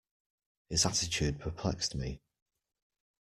[0.67, 2.23] His attitude perplexed me.